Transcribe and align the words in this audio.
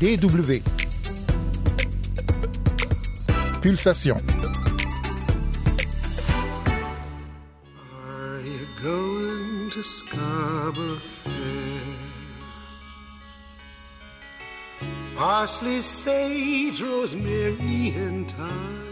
DW. 0.00 0.62
Pulsation. 3.60 4.16
Are 7.92 8.40
you 8.40 8.68
going 8.80 9.70
to 9.70 9.82
Scarborough 9.82 11.00
Fair? 11.00 11.32
Parsley, 15.16 15.80
sage, 15.80 16.80
rosemary, 16.80 17.92
and 17.96 18.30
thyme. 18.30 18.87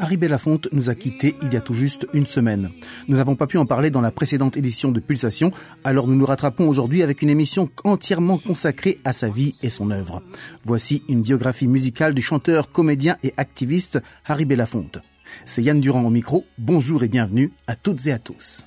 Harry 0.00 0.16
Belafonte 0.16 0.68
nous 0.72 0.88
a 0.88 0.94
quittés 0.94 1.36
il 1.42 1.52
y 1.52 1.56
a 1.56 1.60
tout 1.60 1.74
juste 1.74 2.08
une 2.14 2.26
semaine. 2.26 2.70
Nous 3.06 3.16
n'avons 3.16 3.36
pas 3.36 3.46
pu 3.46 3.58
en 3.58 3.66
parler 3.66 3.90
dans 3.90 4.00
la 4.00 4.10
précédente 4.10 4.56
édition 4.56 4.90
de 4.90 4.98
Pulsation, 4.98 5.52
alors 5.84 6.08
nous 6.08 6.14
nous 6.14 6.24
rattrapons 6.24 6.68
aujourd'hui 6.68 7.02
avec 7.02 7.20
une 7.20 7.28
émission 7.28 7.68
entièrement 7.84 8.38
consacrée 8.38 8.98
à 9.04 9.12
sa 9.12 9.28
vie 9.28 9.54
et 9.62 9.68
son 9.68 9.90
œuvre. 9.90 10.22
Voici 10.64 11.02
une 11.08 11.22
biographie 11.22 11.68
musicale 11.68 12.14
du 12.14 12.22
chanteur, 12.22 12.72
comédien 12.72 13.18
et 13.22 13.34
activiste 13.36 14.00
Harry 14.24 14.46
Belafonte. 14.46 14.98
C'est 15.44 15.62
Yann 15.62 15.80
Durand 15.80 16.02
au 16.02 16.10
micro. 16.10 16.46
Bonjour 16.58 17.04
et 17.04 17.08
bienvenue 17.08 17.52
à 17.66 17.76
toutes 17.76 18.06
et 18.06 18.12
à 18.12 18.18
tous. 18.18 18.64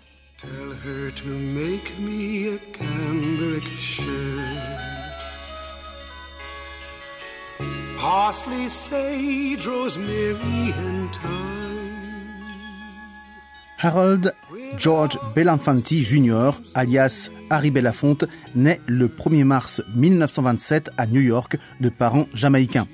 Harold 13.79 14.34
George 14.77 15.17
Belafonte 15.34 15.93
Jr., 16.02 16.52
alias 16.76 17.29
Harry 17.49 17.71
Belafonte, 17.71 18.26
naît 18.55 18.81
le 18.88 19.07
1er 19.07 19.45
mars 19.45 19.81
1927 19.95 20.89
à 20.98 21.07
New 21.07 21.21
York 21.21 21.57
de 21.79 21.88
parents 21.88 22.27
jamaïcains. 22.34 22.87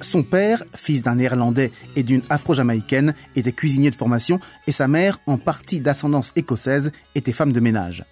Son 0.00 0.24
père, 0.24 0.64
fils 0.74 1.04
d'un 1.04 1.14
néerlandais 1.14 1.70
et 1.94 2.02
d'une 2.02 2.22
afro-jamaïcaine, 2.28 3.14
était 3.36 3.52
cuisinier 3.52 3.90
de 3.90 3.94
formation 3.94 4.40
et 4.66 4.72
sa 4.72 4.88
mère, 4.88 5.20
en 5.28 5.38
partie 5.38 5.78
d'ascendance 5.78 6.32
écossaise, 6.34 6.90
était 7.14 7.30
femme 7.30 7.52
de 7.52 7.60
ménage. 7.60 8.04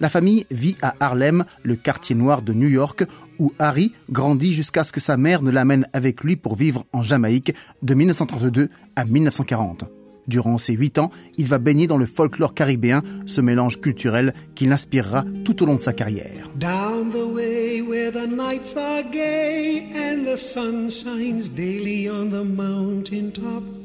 La 0.00 0.08
famille 0.08 0.46
vit 0.50 0.76
à 0.82 0.94
Harlem, 1.00 1.44
le 1.62 1.76
quartier 1.76 2.14
noir 2.14 2.42
de 2.42 2.52
New 2.52 2.68
York, 2.68 3.04
où 3.38 3.52
Harry 3.58 3.92
grandit 4.10 4.52
jusqu'à 4.52 4.84
ce 4.84 4.92
que 4.92 5.00
sa 5.00 5.16
mère 5.16 5.42
ne 5.42 5.50
l'amène 5.50 5.86
avec 5.92 6.22
lui 6.22 6.36
pour 6.36 6.56
vivre 6.56 6.84
en 6.92 7.02
Jamaïque 7.02 7.54
de 7.82 7.94
1932 7.94 8.68
à 8.96 9.04
1940. 9.04 9.84
Durant 10.30 10.58
ces 10.58 10.74
huit 10.74 10.98
ans, 10.98 11.10
il 11.38 11.46
va 11.46 11.58
baigner 11.58 11.88
dans 11.88 11.96
le 11.96 12.06
folklore 12.06 12.54
caribéen, 12.54 13.02
ce 13.26 13.40
mélange 13.40 13.80
culturel 13.80 14.32
qui 14.54 14.66
l'inspirera 14.66 15.24
tout 15.44 15.62
au 15.62 15.66
long 15.66 15.74
de 15.74 15.80
sa 15.80 15.92
carrière. 15.92 16.48
Down 16.56 17.10
the 17.10 17.34
way 17.34 17.82
where 17.82 18.12
the 18.12 18.28
nights 18.28 18.76
are 18.76 19.02
gay 19.02 19.86
and 19.96 20.24
the 20.24 20.36
sun 20.36 20.88
shines 20.88 21.48
daily 21.48 22.08
on 22.08 22.26
the 22.30 22.44
mountain 22.44 23.32
top. 23.32 23.79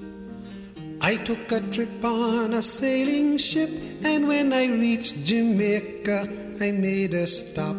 I 1.07 1.17
took 1.17 1.51
a 1.51 1.61
trip 1.71 2.03
on 2.03 2.51
a 2.53 2.63
sailing 2.63 3.37
ship, 3.37 3.69
and 4.03 4.27
when 4.27 4.51
I 4.51 4.65
reached 4.65 5.23
Jamaica, 5.23 6.27
I 6.59 6.71
made 6.71 7.13
a 7.13 7.27
stop. 7.27 7.75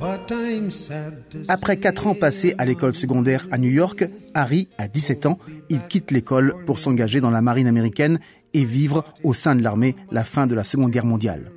But 0.00 0.32
I'm 0.32 0.70
sad 0.70 1.28
to 1.32 1.38
Après 1.48 1.76
quatre 1.76 2.06
ans 2.06 2.14
passés 2.14 2.54
à 2.56 2.64
l'école 2.64 2.94
secondaire 2.94 3.46
à 3.50 3.58
New 3.58 3.68
York, 3.68 4.08
Harry 4.32 4.68
a 4.78 4.88
17 4.88 5.26
ans. 5.26 5.38
Il 5.68 5.80
quitte 5.82 6.12
l'école 6.12 6.54
pour 6.64 6.78
s'engager 6.78 7.20
dans 7.20 7.30
la 7.30 7.42
marine 7.42 7.66
américaine 7.66 8.20
et 8.54 8.64
vivre 8.64 9.04
au 9.22 9.34
sein 9.34 9.54
de 9.54 9.62
l'armée 9.62 9.94
la 10.10 10.24
fin 10.24 10.46
de 10.46 10.54
la 10.54 10.64
Seconde 10.64 10.92
Guerre 10.92 11.04
mondiale. 11.04 11.50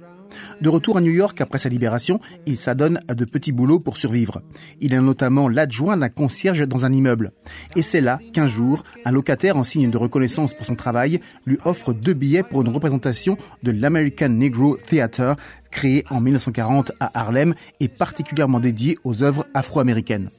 De 0.61 0.69
retour 0.69 0.97
à 0.97 1.01
New 1.01 1.11
York 1.11 1.39
après 1.41 1.59
sa 1.59 1.69
libération, 1.69 2.19
il 2.45 2.57
s'adonne 2.57 2.99
à 3.07 3.15
de 3.15 3.25
petits 3.25 3.51
boulots 3.51 3.79
pour 3.79 3.97
survivre. 3.97 4.41
Il 4.81 4.93
est 4.93 5.01
notamment 5.01 5.49
l'adjoint 5.49 5.97
d'un 5.97 6.09
concierge 6.09 6.67
dans 6.67 6.85
un 6.85 6.93
immeuble. 6.93 7.31
Et 7.75 7.81
c'est 7.81 8.01
là 8.01 8.19
qu'un 8.33 8.47
jour, 8.47 8.83
un 9.05 9.11
locataire 9.11 9.57
en 9.57 9.63
signe 9.63 9.89
de 9.89 9.97
reconnaissance 9.97 10.53
pour 10.53 10.65
son 10.65 10.75
travail 10.75 11.19
lui 11.45 11.57
offre 11.65 11.93
deux 11.93 12.13
billets 12.13 12.43
pour 12.43 12.61
une 12.61 12.69
représentation 12.69 13.37
de 13.63 13.71
l'American 13.71 14.29
Negro 14.29 14.77
Theater 14.77 15.35
créé 15.71 16.05
en 16.09 16.21
1940 16.21 16.93
à 16.99 17.19
Harlem 17.19 17.53
et 17.79 17.89
particulièrement 17.89 18.59
dédié 18.59 18.97
aux 19.03 19.23
œuvres 19.23 19.45
afro-américaines. 19.53 20.29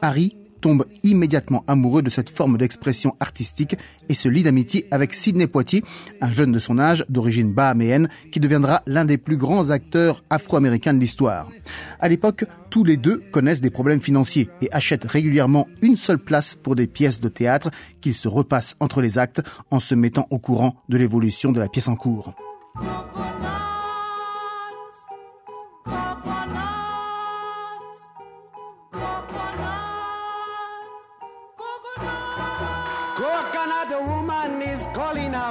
Harry 0.00 0.36
tombe 0.66 0.84
immédiatement 1.04 1.62
amoureux 1.68 2.02
de 2.02 2.10
cette 2.10 2.28
forme 2.28 2.58
d'expression 2.58 3.14
artistique 3.20 3.76
et 4.08 4.14
se 4.14 4.28
lie 4.28 4.42
d'amitié 4.42 4.88
avec 4.90 5.14
Sidney 5.14 5.46
Poitier, 5.46 5.84
un 6.20 6.32
jeune 6.32 6.50
de 6.50 6.58
son 6.58 6.80
âge, 6.80 7.06
d'origine 7.08 7.52
bahaméenne, 7.52 8.08
qui 8.32 8.40
deviendra 8.40 8.82
l'un 8.88 9.04
des 9.04 9.16
plus 9.16 9.36
grands 9.36 9.70
acteurs 9.70 10.24
afro-américains 10.28 10.92
de 10.92 10.98
l'histoire. 10.98 11.48
À 12.00 12.08
l'époque, 12.08 12.46
tous 12.68 12.82
les 12.82 12.96
deux 12.96 13.22
connaissent 13.30 13.60
des 13.60 13.70
problèmes 13.70 14.00
financiers 14.00 14.48
et 14.60 14.68
achètent 14.72 15.04
régulièrement 15.04 15.68
une 15.82 15.94
seule 15.94 16.18
place 16.18 16.56
pour 16.56 16.74
des 16.74 16.88
pièces 16.88 17.20
de 17.20 17.28
théâtre 17.28 17.70
qu'ils 18.00 18.14
se 18.14 18.26
repassent 18.26 18.74
entre 18.80 19.00
les 19.00 19.18
actes 19.18 19.42
en 19.70 19.78
se 19.78 19.94
mettant 19.94 20.26
au 20.30 20.40
courant 20.40 20.82
de 20.88 20.96
l'évolution 20.96 21.52
de 21.52 21.60
la 21.60 21.68
pièce 21.68 21.86
en 21.86 21.94
cours. 21.94 22.34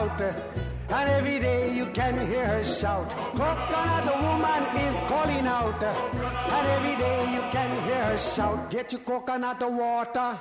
Out, 0.06 0.22
and 0.22 1.10
every 1.10 1.40
day 1.40 1.74
you 1.76 1.86
can 1.88 2.26
hear 2.28 2.46
her 2.46 2.64
shout. 2.64 3.10
Coconut, 3.10 4.06
woman 4.22 4.64
is 4.88 5.02
calling 5.02 5.48
out, 5.48 5.84
and 5.84 6.68
every 6.76 6.96
day 6.96 7.34
you 7.34 7.42
can 7.52 7.70
hear 7.84 8.06
her 8.06 8.18
shout. 8.18 8.70
Get 8.70 8.92
your 8.92 9.02
coconut 9.02 9.62
water, 9.62 10.38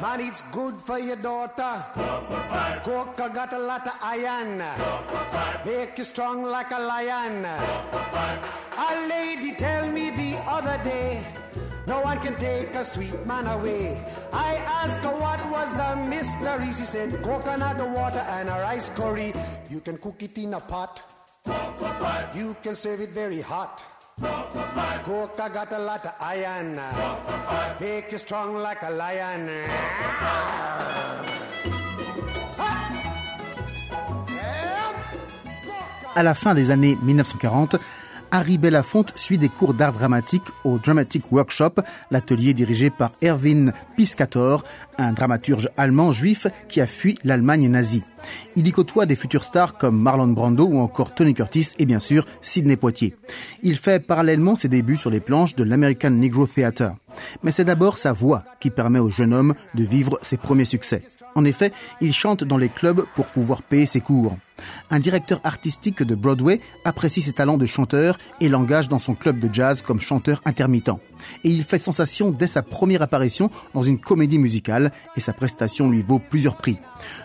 man, 0.00 0.20
it's 0.20 0.42
good 0.52 0.76
for 0.76 0.98
your 0.98 1.16
daughter. 1.16 1.84
Coca 2.82 3.30
got 3.32 3.52
a 3.52 3.58
lot 3.58 3.86
of 3.86 3.94
iron, 4.02 4.62
make 5.64 5.98
you 5.98 6.04
strong 6.04 6.42
like 6.42 6.70
a 6.70 6.78
lion. 6.78 7.44
A 7.44 9.08
lady 9.08 9.52
tell 9.52 9.88
me 9.90 10.10
the 10.10 10.40
other 10.46 10.82
day. 10.84 11.41
No 11.86 12.00
one 12.00 12.18
can 12.20 12.36
take 12.36 12.74
a 12.74 12.84
sweet 12.84 13.26
man 13.26 13.46
away. 13.46 14.04
I 14.32 14.56
asked 14.82 15.00
her 15.00 15.10
what 15.10 15.40
was 15.50 15.72
the 15.72 15.96
mystery. 16.08 16.66
She 16.66 16.84
said 16.84 17.10
coconut 17.22 17.78
water 17.90 18.24
and 18.36 18.48
a 18.48 18.52
rice 18.60 18.90
curry. 18.90 19.32
You 19.70 19.80
can 19.80 19.98
cook 19.98 20.22
it 20.22 20.38
in 20.38 20.54
a 20.54 20.60
pot. 20.60 21.02
You 22.34 22.56
can 22.62 22.74
serve 22.74 23.00
it 23.00 23.10
very 23.10 23.40
hot. 23.40 23.82
Coca 25.04 25.50
got 25.52 25.72
a 25.72 25.78
lot 25.78 26.04
of 26.04 26.14
iron. 26.20 26.78
Make 27.80 28.12
you 28.12 28.18
strong 28.18 28.54
like 28.54 28.82
a 28.82 28.90
lion. 28.90 29.48
À 36.14 36.22
la 36.22 36.34
fin 36.34 36.54
des 36.54 36.70
années 36.70 36.94
1940, 37.02 37.78
Harry 38.32 38.56
Belafonte 38.56 39.12
suit 39.14 39.36
des 39.36 39.50
cours 39.50 39.74
d'art 39.74 39.92
dramatique 39.92 40.42
au 40.64 40.78
Dramatic 40.78 41.30
Workshop, 41.30 41.74
l'atelier 42.10 42.54
dirigé 42.54 42.88
par 42.88 43.12
Erwin 43.22 43.74
Piscator, 43.94 44.64
un 44.96 45.12
dramaturge 45.12 45.68
allemand 45.76 46.12
juif 46.12 46.46
qui 46.66 46.80
a 46.80 46.86
fui 46.86 47.18
l'Allemagne 47.24 47.68
nazie. 47.68 48.02
Il 48.56 48.66
y 48.66 48.72
côtoie 48.72 49.04
des 49.04 49.16
futurs 49.16 49.44
stars 49.44 49.76
comme 49.76 50.00
Marlon 50.00 50.28
Brando 50.28 50.64
ou 50.64 50.78
encore 50.80 51.14
Tony 51.14 51.34
Curtis 51.34 51.72
et 51.78 51.84
bien 51.84 51.98
sûr 51.98 52.24
Sidney 52.40 52.76
Poitier. 52.76 53.14
Il 53.62 53.76
fait 53.76 54.04
parallèlement 54.04 54.56
ses 54.56 54.68
débuts 54.68 54.96
sur 54.96 55.10
les 55.10 55.20
planches 55.20 55.54
de 55.54 55.64
l'American 55.64 56.10
Negro 56.10 56.46
Theater. 56.46 56.94
Mais 57.42 57.52
c'est 57.52 57.64
d'abord 57.64 57.96
sa 57.96 58.12
voix 58.12 58.44
qui 58.60 58.70
permet 58.70 58.98
au 58.98 59.08
jeune 59.08 59.34
homme 59.34 59.54
de 59.74 59.84
vivre 59.84 60.18
ses 60.22 60.36
premiers 60.36 60.64
succès. 60.64 61.02
En 61.34 61.44
effet, 61.44 61.72
il 62.00 62.12
chante 62.12 62.44
dans 62.44 62.58
les 62.58 62.68
clubs 62.68 63.04
pour 63.14 63.26
pouvoir 63.26 63.62
payer 63.62 63.86
ses 63.86 64.00
cours. 64.00 64.36
Un 64.90 65.00
directeur 65.00 65.40
artistique 65.44 66.02
de 66.02 66.14
Broadway 66.14 66.60
apprécie 66.84 67.22
ses 67.22 67.32
talents 67.32 67.58
de 67.58 67.66
chanteur 67.66 68.18
et 68.40 68.48
l'engage 68.48 68.88
dans 68.88 68.98
son 68.98 69.14
club 69.14 69.38
de 69.38 69.52
jazz 69.52 69.82
comme 69.82 70.00
chanteur 70.00 70.40
intermittent. 70.44 70.90
Et 71.44 71.48
il 71.48 71.64
fait 71.64 71.78
sensation 71.78 72.30
dès 72.30 72.46
sa 72.46 72.62
première 72.62 73.02
apparition 73.02 73.50
dans 73.74 73.82
une 73.82 73.98
comédie 73.98 74.38
musicale 74.38 74.92
et 75.16 75.20
sa 75.20 75.32
prestation 75.32 75.90
lui 75.90 76.02
vaut 76.02 76.20
plusieurs 76.20 76.56
prix. 76.56 76.78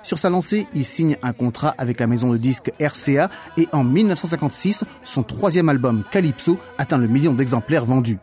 Sur 0.03 0.17
sa 0.17 0.29
lancée, 0.29 0.67
il 0.73 0.85
signe 0.85 1.17
un 1.21 1.33
contrat 1.33 1.75
avec 1.77 1.99
la 1.99 2.07
maison 2.07 2.31
de 2.31 2.37
disques 2.37 2.71
RCA 2.79 3.29
et 3.57 3.67
en 3.71 3.83
1956, 3.83 4.85
son 5.03 5.23
troisième 5.23 5.69
album 5.69 6.03
Calypso 6.11 6.57
atteint 6.77 6.97
le 6.97 7.07
million 7.07 7.33
d'exemplaires 7.33 7.85
vendus. 7.85 8.17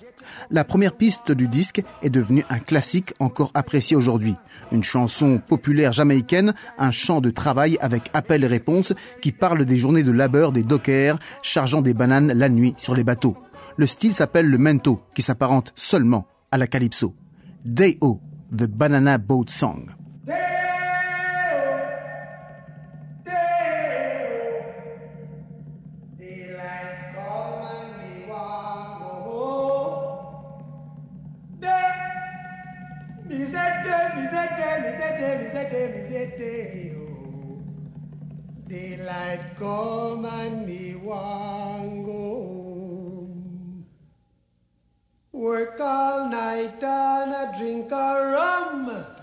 La 0.50 0.64
première 0.64 0.96
piste 0.96 1.32
du 1.32 1.48
disque 1.48 1.82
est 2.02 2.10
devenue 2.10 2.44
un 2.50 2.58
classique 2.58 3.14
encore 3.18 3.50
apprécié 3.54 3.96
aujourd'hui. 3.96 4.36
Une 4.72 4.84
chanson 4.84 5.38
populaire 5.38 5.92
jamaïcaine, 5.92 6.54
un 6.78 6.90
chant 6.90 7.20
de 7.20 7.30
travail 7.30 7.76
avec 7.80 8.10
appel 8.12 8.44
et 8.44 8.48
réponse 8.48 8.92
qui 9.20 9.32
parle 9.32 9.64
des 9.64 9.76
journées 9.76 10.02
de 10.02 10.12
labeur 10.12 10.52
des 10.52 10.62
dockers 10.62 11.18
chargeant 11.42 11.82
des 11.82 11.94
bananes 11.94 12.32
la 12.32 12.48
nuit 12.48 12.74
sur 12.76 12.94
les 12.94 13.04
bateaux. 13.04 13.36
Le 13.76 13.86
style 13.86 14.12
s'appelle 14.12 14.46
le 14.46 14.58
mento, 14.58 15.00
qui 15.14 15.22
s'apparente 15.22 15.72
seulement 15.74 16.26
à 16.50 16.58
la 16.58 16.66
calypso. 16.66 17.14
Day-O, 17.64 18.20
The 18.50 18.66
Banana 18.66 19.18
Boat 19.18 19.46
Song. 19.48 19.86
Oh. 36.96 37.62
Daylight 38.68 39.56
come 39.56 40.24
and 40.24 40.66
me 40.66 40.94
want 40.94 42.06
go. 42.06 43.36
Work 45.32 45.80
all 45.80 46.28
night 46.28 46.82
and 46.82 47.32
a 47.32 47.58
drink 47.58 47.90
a 47.90 48.32
rum. 48.32 49.13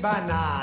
Banana. 0.00 0.57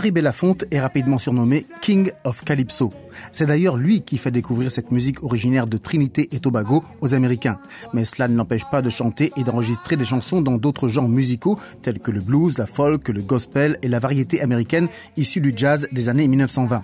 Harry 0.00 0.12
Belafonte 0.12 0.64
est 0.70 0.80
rapidement 0.80 1.18
surnommé 1.18 1.66
King 1.82 2.10
of 2.24 2.42
Calypso. 2.42 2.90
C'est 3.32 3.44
d'ailleurs 3.44 3.76
lui 3.76 4.00
qui 4.00 4.16
fait 4.16 4.30
découvrir 4.30 4.70
cette 4.70 4.92
musique 4.92 5.22
originaire 5.22 5.66
de 5.66 5.76
Trinité 5.76 6.30
et 6.32 6.40
Tobago 6.40 6.82
aux 7.02 7.12
Américains. 7.12 7.58
Mais 7.92 8.06
cela 8.06 8.26
ne 8.26 8.34
l'empêche 8.34 8.64
pas 8.70 8.80
de 8.80 8.88
chanter 8.88 9.30
et 9.36 9.44
d'enregistrer 9.44 9.96
des 9.96 10.06
chansons 10.06 10.40
dans 10.40 10.56
d'autres 10.56 10.88
genres 10.88 11.10
musicaux 11.10 11.58
tels 11.82 11.98
que 11.98 12.10
le 12.10 12.20
blues, 12.20 12.56
la 12.56 12.64
folk, 12.64 13.10
le 13.10 13.20
gospel 13.20 13.78
et 13.82 13.88
la 13.88 13.98
variété 13.98 14.40
américaine 14.40 14.88
issue 15.18 15.42
du 15.42 15.52
jazz 15.54 15.86
des 15.92 16.08
années 16.08 16.28
1920. 16.28 16.82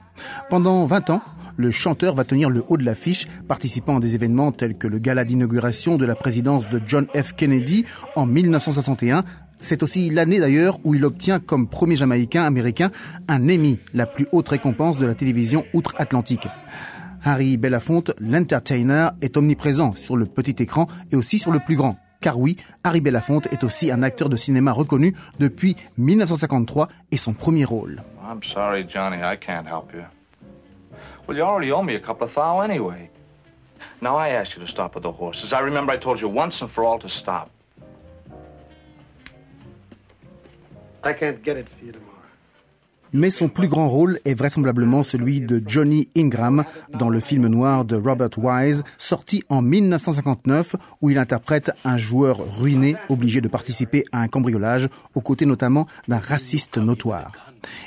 Pendant 0.50 0.84
20 0.84 1.08
ans, 1.08 1.22
le 1.56 1.70
chanteur 1.70 2.14
va 2.14 2.24
tenir 2.24 2.50
le 2.50 2.62
haut 2.68 2.76
de 2.76 2.84
l'affiche, 2.84 3.28
participant 3.48 3.96
à 3.96 4.00
des 4.00 4.14
événements 4.14 4.52
tels 4.52 4.76
que 4.76 4.86
le 4.86 4.98
gala 4.98 5.24
d'inauguration 5.24 5.96
de 5.96 6.04
la 6.04 6.14
présidence 6.14 6.68
de 6.68 6.82
John 6.86 7.06
F. 7.14 7.32
Kennedy 7.32 7.86
en 8.14 8.26
1961, 8.26 9.24
c'est 9.58 9.82
aussi 9.82 10.10
l'année 10.10 10.38
d'ailleurs 10.38 10.78
où 10.84 10.94
il 10.94 11.04
obtient 11.04 11.40
comme 11.40 11.68
premier 11.68 11.96
Jamaïcain 11.96 12.44
américain 12.44 12.90
un 13.28 13.48
Emmy, 13.48 13.78
la 13.94 14.06
plus 14.06 14.26
haute 14.32 14.48
récompense 14.48 14.98
de 14.98 15.06
la 15.06 15.14
télévision 15.14 15.64
outre-Atlantique. 15.72 16.48
Harry 17.24 17.56
Belafonte, 17.56 18.12
l'entertainer, 18.20 19.10
est 19.20 19.36
omniprésent 19.36 19.92
sur 19.92 20.16
le 20.16 20.26
petit 20.26 20.62
écran 20.62 20.86
et 21.10 21.16
aussi 21.16 21.38
sur 21.38 21.50
le 21.50 21.58
plus 21.58 21.74
grand. 21.74 21.96
Car 22.20 22.38
oui, 22.38 22.56
Harry 22.84 23.00
Belafonte 23.00 23.46
est 23.52 23.64
aussi 23.64 23.90
un 23.90 24.02
acteur 24.02 24.28
de 24.28 24.36
cinéma 24.36 24.72
reconnu 24.72 25.14
depuis 25.38 25.76
1953 25.98 26.88
et 27.10 27.16
son 27.16 27.34
premier 27.34 27.64
rôle. 27.64 28.02
I'm 28.22 28.42
sorry, 28.42 28.86
Johnny, 28.88 29.16
I 29.16 29.36
can't 29.36 29.66
help 29.66 29.92
you. 29.92 30.02
Well, 31.26 31.36
you 31.36 31.42
already 31.42 31.72
owe 31.72 31.82
me 31.82 31.96
a 31.96 32.00
couple 32.00 32.26
of 32.26 32.34
thou 32.34 32.60
anyway. 32.60 33.10
Now, 34.00 34.16
I 34.16 34.30
asked 34.30 34.56
you 34.56 34.64
to 34.64 34.70
stop 34.70 34.94
with 34.94 35.02
the 35.02 35.12
horses. 35.12 35.52
I 35.52 35.60
remember 35.60 35.92
I 35.92 35.98
told 35.98 36.20
you 36.20 36.28
once 36.28 36.60
and 36.62 36.70
for 36.70 36.84
all 36.84 36.98
to 37.00 37.08
stop. 37.08 37.50
Mais 43.12 43.30
son 43.30 43.48
plus 43.48 43.68
grand 43.68 43.88
rôle 43.88 44.18
est 44.24 44.34
vraisemblablement 44.34 45.02
celui 45.02 45.40
de 45.40 45.62
Johnny 45.64 46.08
Ingram 46.16 46.64
dans 46.98 47.08
le 47.08 47.20
film 47.20 47.46
noir 47.46 47.84
de 47.84 47.96
Robert 47.96 48.36
Wise, 48.36 48.84
sorti 48.98 49.42
en 49.48 49.62
1959, 49.62 50.76
où 51.00 51.10
il 51.10 51.18
interprète 51.18 51.70
un 51.84 51.96
joueur 51.96 52.38
ruiné 52.58 52.96
obligé 53.08 53.40
de 53.40 53.48
participer 53.48 54.04
à 54.12 54.20
un 54.20 54.28
cambriolage, 54.28 54.88
aux 55.14 55.20
côtés 55.20 55.46
notamment 55.46 55.86
d'un 56.08 56.18
raciste 56.18 56.78
notoire. 56.78 57.32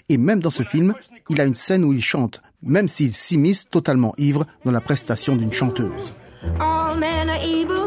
Et 0.08 0.18
même 0.18 0.40
dans 0.40 0.50
ce 0.50 0.64
film, 0.64 0.94
il 1.30 1.40
a 1.42 1.46
une 1.46 1.56
scène 1.56 1.84
où 1.84 1.94
il 1.94 2.02
chante, 2.02 2.42
même 2.64 2.88
s'il 2.88 3.14
s'immisce 3.14 3.70
totalement 3.70 4.14
ivre 4.18 4.46
dans 4.66 4.72
la 4.72 4.82
prestation 4.82 5.36
d'une 5.36 5.54
chanteuse. 5.54 6.14
All 6.60 6.98
men 6.98 7.30
are 7.30 7.44
evil. 7.44 7.79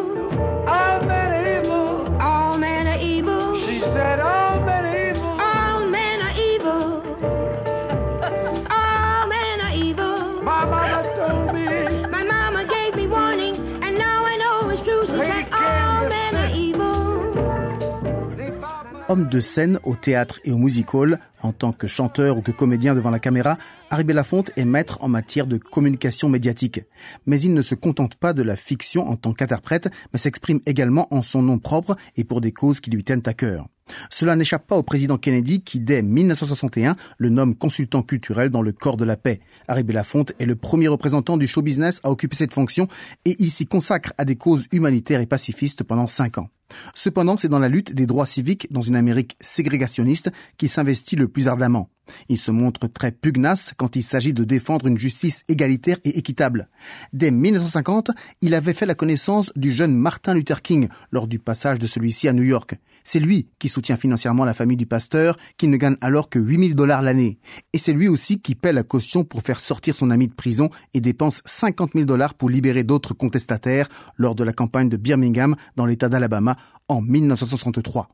Homme 19.12 19.28
de 19.28 19.40
scène 19.40 19.78
au 19.82 19.94
théâtre 19.94 20.40
et 20.42 20.52
au 20.52 20.56
music 20.56 20.94
hall, 20.94 21.18
en 21.42 21.52
tant 21.52 21.72
que 21.72 21.86
chanteur 21.86 22.38
ou 22.38 22.40
que 22.40 22.50
comédien 22.50 22.94
devant 22.94 23.10
la 23.10 23.18
caméra, 23.18 23.58
Harry 23.92 24.04
Belafonte 24.04 24.52
est 24.56 24.64
maître 24.64 24.96
en 25.02 25.08
matière 25.08 25.46
de 25.46 25.58
communication 25.58 26.30
médiatique. 26.30 26.80
Mais 27.26 27.38
il 27.42 27.52
ne 27.52 27.60
se 27.60 27.74
contente 27.74 28.16
pas 28.16 28.32
de 28.32 28.40
la 28.40 28.56
fiction 28.56 29.06
en 29.06 29.16
tant 29.16 29.34
qu'interprète, 29.34 29.90
mais 30.12 30.18
s'exprime 30.18 30.60
également 30.64 31.12
en 31.14 31.22
son 31.22 31.42
nom 31.42 31.58
propre 31.58 31.96
et 32.16 32.24
pour 32.24 32.40
des 32.40 32.52
causes 32.52 32.80
qui 32.80 32.88
lui 32.88 33.04
tiennent 33.04 33.20
à 33.26 33.34
cœur. 33.34 33.68
Cela 34.08 34.34
n'échappe 34.34 34.66
pas 34.66 34.78
au 34.78 34.82
président 34.82 35.18
Kennedy 35.18 35.60
qui, 35.60 35.78
dès 35.78 36.00
1961, 36.00 36.96
le 37.18 37.28
nomme 37.28 37.54
consultant 37.54 38.02
culturel 38.02 38.48
dans 38.48 38.62
le 38.62 38.72
corps 38.72 38.96
de 38.96 39.04
la 39.04 39.18
paix. 39.18 39.40
Harry 39.68 39.82
Belafonte 39.82 40.32
est 40.38 40.46
le 40.46 40.56
premier 40.56 40.88
représentant 40.88 41.36
du 41.36 41.46
show 41.46 41.60
business 41.60 42.00
à 42.02 42.10
occuper 42.10 42.36
cette 42.36 42.54
fonction 42.54 42.88
et 43.26 43.36
il 43.40 43.50
s'y 43.50 43.66
consacre 43.66 44.14
à 44.16 44.24
des 44.24 44.36
causes 44.36 44.68
humanitaires 44.72 45.20
et 45.20 45.26
pacifistes 45.26 45.84
pendant 45.84 46.06
cinq 46.06 46.38
ans. 46.38 46.48
Cependant, 46.94 47.36
c'est 47.36 47.48
dans 47.48 47.58
la 47.58 47.68
lutte 47.68 47.94
des 47.94 48.06
droits 48.06 48.24
civiques 48.24 48.68
dans 48.70 48.80
une 48.80 48.96
Amérique 48.96 49.36
ségrégationniste 49.40 50.30
qu'il 50.56 50.70
s'investit 50.70 51.16
le 51.16 51.28
plus 51.28 51.48
ardemment. 51.48 51.90
Il 52.28 52.38
se 52.38 52.50
montre 52.50 52.86
très 52.88 53.12
pugnace 53.12 53.74
quand 53.82 53.96
il 53.96 54.04
s'agit 54.04 54.32
de 54.32 54.44
défendre 54.44 54.86
une 54.86 54.96
justice 54.96 55.42
égalitaire 55.48 55.98
et 56.04 56.16
équitable. 56.16 56.68
Dès 57.12 57.32
1950, 57.32 58.12
il 58.40 58.54
avait 58.54 58.74
fait 58.74 58.86
la 58.86 58.94
connaissance 58.94 59.50
du 59.56 59.72
jeune 59.72 59.96
Martin 59.96 60.34
Luther 60.34 60.62
King 60.62 60.86
lors 61.10 61.26
du 61.26 61.40
passage 61.40 61.80
de 61.80 61.88
celui-ci 61.88 62.28
à 62.28 62.32
New 62.32 62.44
York. 62.44 62.76
C'est 63.02 63.18
lui 63.18 63.48
qui 63.58 63.68
soutient 63.68 63.96
financièrement 63.96 64.44
la 64.44 64.54
famille 64.54 64.76
du 64.76 64.86
pasteur, 64.86 65.36
qui 65.56 65.66
ne 65.66 65.76
gagne 65.76 65.96
alors 66.00 66.28
que 66.28 66.38
8000 66.38 66.76
dollars 66.76 67.02
l'année. 67.02 67.40
Et 67.72 67.78
c'est 67.78 67.92
lui 67.92 68.06
aussi 68.06 68.40
qui 68.40 68.54
paie 68.54 68.72
la 68.72 68.84
caution 68.84 69.24
pour 69.24 69.42
faire 69.42 69.58
sortir 69.58 69.96
son 69.96 70.12
ami 70.12 70.28
de 70.28 70.34
prison 70.34 70.70
et 70.94 71.00
dépense 71.00 71.42
50 71.44 71.94
000 71.94 72.04
dollars 72.04 72.34
pour 72.34 72.50
libérer 72.50 72.84
d'autres 72.84 73.14
contestataires 73.14 73.88
lors 74.16 74.36
de 74.36 74.44
la 74.44 74.52
campagne 74.52 74.90
de 74.90 74.96
Birmingham 74.96 75.56
dans 75.74 75.86
l'état 75.86 76.08
d'Alabama 76.08 76.56
en 76.86 77.02
1963. 77.02 78.08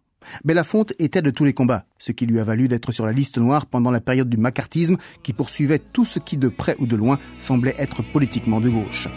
Belafonte 0.44 0.92
était 0.98 1.22
de 1.22 1.30
tous 1.30 1.44
les 1.44 1.52
combats, 1.52 1.84
ce 1.98 2.12
qui 2.12 2.26
lui 2.26 2.40
a 2.40 2.44
valu 2.44 2.68
d'être 2.68 2.92
sur 2.92 3.06
la 3.06 3.12
liste 3.12 3.38
noire 3.38 3.66
pendant 3.66 3.90
la 3.90 4.00
période 4.00 4.28
du 4.28 4.36
macartisme 4.36 4.96
qui 5.22 5.32
poursuivait 5.32 5.78
tout 5.78 6.04
ce 6.04 6.18
qui 6.18 6.36
de 6.36 6.48
près 6.48 6.76
ou 6.78 6.86
de 6.86 6.96
loin 6.96 7.18
semblait 7.38 7.76
être 7.78 8.02
politiquement 8.02 8.60
de 8.60 8.70
gauche. 8.70 9.08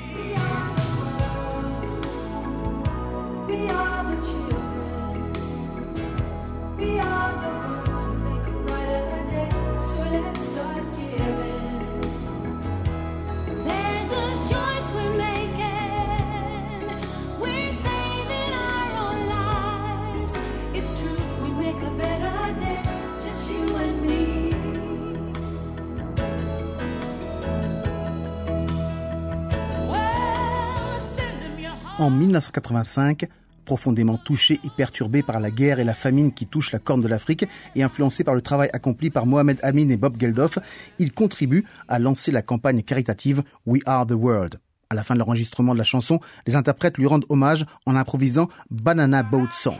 En 32.01 32.09
1985, 32.09 33.27
profondément 33.63 34.17
touché 34.17 34.59
et 34.63 34.69
perturbé 34.75 35.21
par 35.21 35.39
la 35.39 35.51
guerre 35.51 35.79
et 35.79 35.83
la 35.83 35.93
famine 35.93 36.33
qui 36.33 36.47
touchent 36.47 36.71
la 36.71 36.79
corne 36.79 37.01
de 37.01 37.07
l'Afrique 37.07 37.45
et 37.75 37.83
influencé 37.83 38.23
par 38.23 38.33
le 38.33 38.41
travail 38.41 38.71
accompli 38.73 39.11
par 39.11 39.27
Mohamed 39.27 39.59
Amin 39.61 39.87
et 39.89 39.97
Bob 39.97 40.19
Geldof, 40.19 40.57
il 40.97 41.13
contribue 41.13 41.63
à 41.87 41.99
lancer 41.99 42.31
la 42.31 42.41
campagne 42.41 42.81
caritative 42.81 43.43
We 43.67 43.83
Are 43.85 44.07
the 44.07 44.13
World. 44.13 44.59
À 44.89 44.95
la 44.95 45.03
fin 45.03 45.13
de 45.13 45.19
l'enregistrement 45.19 45.73
de 45.73 45.77
la 45.77 45.83
chanson, 45.83 46.19
les 46.47 46.55
interprètes 46.55 46.97
lui 46.97 47.05
rendent 47.05 47.25
hommage 47.29 47.67
en 47.85 47.95
improvisant 47.95 48.49
Banana 48.71 49.21
Boat 49.21 49.49
Song. 49.51 49.77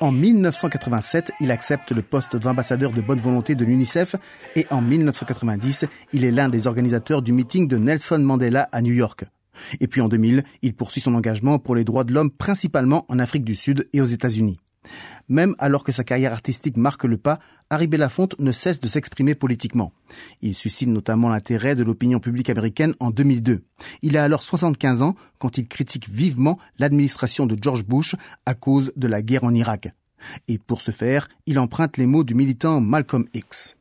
En 0.00 0.10
1987, 0.10 1.32
il 1.40 1.52
accepte 1.52 1.92
le 1.92 2.02
poste 2.02 2.36
d'ambassadeur 2.36 2.92
de 2.92 3.00
bonne 3.00 3.20
volonté 3.20 3.54
de 3.54 3.64
l'UNICEF 3.64 4.16
et 4.56 4.66
en 4.70 4.82
1990, 4.82 5.86
il 6.12 6.24
est 6.24 6.32
l'un 6.32 6.48
des 6.48 6.66
organisateurs 6.66 7.22
du 7.22 7.32
meeting 7.32 7.68
de 7.68 7.76
Nelson 7.76 8.18
Mandela 8.18 8.68
à 8.72 8.82
New 8.82 8.92
York. 8.92 9.24
Et 9.80 9.86
puis 9.86 10.00
en 10.00 10.08
2000, 10.08 10.42
il 10.62 10.74
poursuit 10.74 11.00
son 11.00 11.14
engagement 11.14 11.60
pour 11.60 11.76
les 11.76 11.84
droits 11.84 12.04
de 12.04 12.12
l'homme 12.12 12.30
principalement 12.30 13.04
en 13.08 13.20
Afrique 13.20 13.44
du 13.44 13.54
Sud 13.54 13.88
et 13.92 14.00
aux 14.00 14.04
États-Unis. 14.04 14.58
Même 15.28 15.54
alors 15.58 15.84
que 15.84 15.92
sa 15.92 16.04
carrière 16.04 16.32
artistique 16.32 16.76
marque 16.76 17.04
le 17.04 17.16
pas, 17.16 17.38
Harry 17.70 17.86
Belafonte 17.86 18.38
ne 18.38 18.52
cesse 18.52 18.80
de 18.80 18.86
s'exprimer 18.86 19.34
politiquement. 19.34 19.92
Il 20.42 20.54
suscite 20.54 20.88
notamment 20.88 21.30
l'intérêt 21.30 21.74
de 21.74 21.82
l'opinion 21.82 22.20
publique 22.20 22.50
américaine 22.50 22.94
en 23.00 23.10
2002. 23.10 23.64
Il 24.02 24.16
a 24.16 24.24
alors 24.24 24.42
75 24.42 25.02
ans 25.02 25.14
quand 25.38 25.58
il 25.58 25.66
critique 25.66 26.08
vivement 26.08 26.58
l'administration 26.78 27.46
de 27.46 27.56
George 27.60 27.84
Bush 27.84 28.14
à 28.46 28.54
cause 28.54 28.92
de 28.96 29.06
la 29.06 29.22
guerre 29.22 29.44
en 29.44 29.54
Irak. 29.54 29.88
Et 30.48 30.58
pour 30.58 30.80
ce 30.80 30.90
faire, 30.90 31.28
il 31.46 31.58
emprunte 31.58 31.96
les 31.96 32.06
mots 32.06 32.24
du 32.24 32.34
militant 32.34 32.80
Malcolm 32.80 33.26
X. 33.34 33.76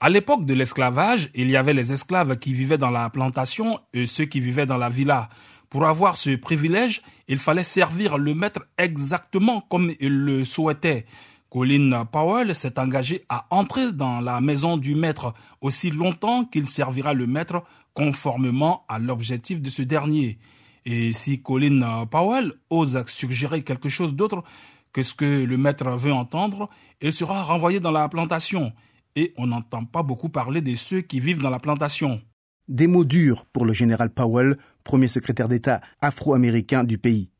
À 0.00 0.10
l'époque 0.10 0.44
de 0.44 0.54
l'esclavage, 0.54 1.30
il 1.34 1.48
y 1.48 1.56
avait 1.56 1.72
les 1.72 1.92
esclaves 1.92 2.36
qui 2.36 2.52
vivaient 2.52 2.78
dans 2.78 2.90
la 2.90 3.08
plantation 3.10 3.78
et 3.92 4.06
ceux 4.06 4.26
qui 4.26 4.40
vivaient 4.40 4.66
dans 4.66 4.76
la 4.76 4.90
villa. 4.90 5.30
Pour 5.74 5.86
avoir 5.86 6.16
ce 6.16 6.36
privilège, 6.36 7.02
il 7.26 7.40
fallait 7.40 7.64
servir 7.64 8.16
le 8.16 8.32
maître 8.32 8.60
exactement 8.78 9.60
comme 9.60 9.92
il 9.98 10.16
le 10.20 10.44
souhaitait. 10.44 11.04
Colin 11.50 12.04
Powell 12.04 12.54
s'est 12.54 12.78
engagé 12.78 13.24
à 13.28 13.48
entrer 13.50 13.90
dans 13.90 14.20
la 14.20 14.40
maison 14.40 14.76
du 14.76 14.94
maître 14.94 15.34
aussi 15.60 15.90
longtemps 15.90 16.44
qu'il 16.44 16.66
servira 16.66 17.12
le 17.12 17.26
maître 17.26 17.64
conformément 17.92 18.84
à 18.86 19.00
l'objectif 19.00 19.60
de 19.60 19.68
ce 19.68 19.82
dernier. 19.82 20.38
Et 20.84 21.12
si 21.12 21.42
Colin 21.42 22.06
Powell 22.06 22.52
ose 22.70 23.04
suggérer 23.08 23.64
quelque 23.64 23.88
chose 23.88 24.14
d'autre 24.14 24.44
que 24.92 25.02
ce 25.02 25.12
que 25.12 25.42
le 25.42 25.56
maître 25.56 25.90
veut 25.96 26.12
entendre, 26.12 26.70
il 27.00 27.12
sera 27.12 27.42
renvoyé 27.42 27.80
dans 27.80 27.90
la 27.90 28.08
plantation. 28.08 28.72
Et 29.16 29.34
on 29.36 29.48
n'entend 29.48 29.84
pas 29.84 30.04
beaucoup 30.04 30.28
parler 30.28 30.60
de 30.60 30.76
ceux 30.76 31.00
qui 31.00 31.18
vivent 31.18 31.42
dans 31.42 31.50
la 31.50 31.58
plantation. 31.58 32.22
Des 32.68 32.86
mots 32.86 33.04
durs 33.04 33.44
pour 33.52 33.66
le 33.66 33.74
général 33.74 34.08
Powell, 34.08 34.56
premier 34.84 35.08
secrétaire 35.08 35.48
d'État 35.48 35.82
afro-américain 36.00 36.82
du 36.82 36.96
pays. 36.96 37.30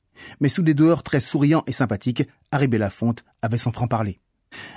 Mais 0.41 0.51
sous 0.51 0.63
des 0.63 0.75
dehors 0.75 1.03
très 1.03 1.21
souriants 1.21 1.65
et 1.67 1.73
sympathiques, 1.73 2.29
Harry 2.53 2.69
Belafonte 2.69 3.25
avait 3.41 3.57
son 3.57 3.73
franc-parler. 3.73 4.21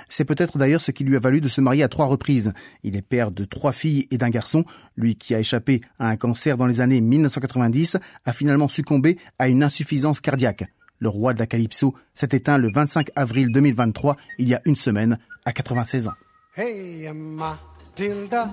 C'est 0.08 0.24
peut-être 0.24 0.56
d'ailleurs 0.56 0.80
ce 0.80 0.90
qui 0.90 1.04
lui 1.04 1.16
a 1.16 1.20
valu 1.20 1.42
de 1.42 1.48
se 1.48 1.60
marier 1.60 1.82
à 1.82 1.88
trois 1.88 2.06
reprises. 2.06 2.54
Il 2.82 2.96
est 2.96 3.02
père 3.02 3.30
de 3.30 3.44
trois 3.44 3.72
filles 3.72 4.08
et 4.10 4.16
d'un 4.16 4.30
garçon. 4.30 4.64
Lui 4.96 5.16
qui 5.16 5.34
a 5.34 5.40
échappé 5.40 5.82
à 5.98 6.08
un 6.08 6.16
cancer 6.16 6.56
dans 6.56 6.66
les 6.66 6.80
années 6.80 7.02
1990 7.02 7.98
a 8.24 8.32
finalement 8.32 8.68
succombé 8.68 9.18
à 9.38 9.48
une 9.48 9.62
insuffisance 9.62 10.20
cardiaque. 10.20 10.64
Le 10.98 11.10
roi 11.10 11.34
de 11.34 11.38
la 11.38 11.46
Calypso 11.46 11.94
s'est 12.14 12.28
éteint 12.32 12.58
le 12.58 12.72
25 12.72 13.10
avril 13.14 13.52
2023, 13.52 14.16
il 14.38 14.48
y 14.48 14.54
a 14.54 14.62
une 14.64 14.76
semaine, 14.76 15.18
à 15.44 15.52
96 15.52 16.08
ans. 16.08 16.14
Hey, 16.56 17.08
Matilda, 17.12 18.50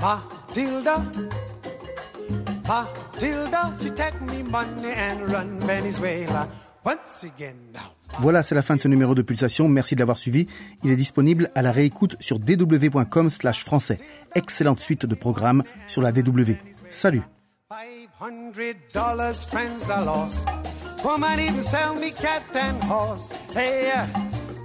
Matilda, 0.00 1.04
Matilda, 2.68 3.72
she 3.80 3.90
take 3.90 4.20
me 4.22 4.42
money 4.42 4.92
and 4.92 5.30
run 5.32 5.58
Venezuela 5.60 6.48
once 6.84 7.24
again 7.24 7.56
now. 7.72 7.92
Voilà, 8.20 8.42
c'est 8.42 8.54
la 8.54 8.62
fin 8.62 8.76
de 8.76 8.80
ce 8.80 8.88
numéro 8.88 9.14
de 9.14 9.22
Pulsation. 9.22 9.68
Merci 9.68 9.94
de 9.94 10.00
l'avoir 10.00 10.16
suivi. 10.18 10.46
Il 10.84 10.90
est 10.90 10.96
disponible 10.96 11.50
à 11.54 11.62
la 11.62 11.72
réécoute 11.72 12.16
sur 12.20 12.38
dw.com 12.38 13.30
slash 13.30 13.64
français. 13.64 13.98
Excellente 14.34 14.80
suite 14.80 15.06
de 15.06 15.14
programmes 15.14 15.62
sur 15.86 16.02
la 16.02 16.12
DW. 16.12 16.52
Salut 16.90 17.22
Five 17.68 18.08
hundred 18.20 18.76
dollars, 18.94 19.44
friends 19.50 19.88
I 19.88 20.04
lost. 20.04 20.46
Woman 21.04 21.40
even 21.40 21.62
sell 21.62 21.94
me 21.94 22.10
cat 22.12 22.42
and 22.54 22.80
horse. 22.84 23.32
Hey, 23.54 23.90
uh, 23.90 24.06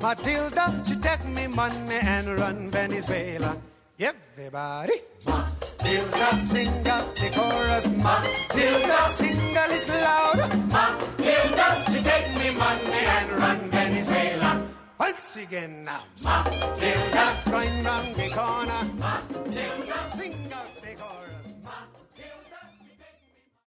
Matilda, 0.02 0.72
she 0.88 0.96
take 1.02 1.26
me 1.26 1.48
money 1.48 2.00
and 2.04 2.38
run 2.38 2.70
Venezuela. 2.70 3.56
Everybody, 4.02 4.94
Matilda, 5.28 6.36
sing 6.36 6.88
out 6.88 7.16
the 7.16 7.30
chorus. 7.36 7.86
Matilda, 8.02 9.10
sing 9.12 9.56
a 9.56 9.68
little 9.68 10.02
louder. 10.02 10.48
Matilda, 10.74 11.68
she 11.86 12.02
take 12.02 12.30
me 12.40 12.50
money 12.58 13.06
and 13.16 13.32
run 13.34 13.70
Venezuela. 13.70 14.68
Once 15.00 15.38
again 15.38 15.86
now, 15.86 16.02
Matilda, 16.24 17.38
going 17.52 17.84
round 17.84 18.16
the 18.16 18.30
corner. 18.30 18.82
Matilda, 18.98 20.18
sing 20.18 20.52
out 20.52 20.82
the 20.82 20.96
chorus. 20.98 21.31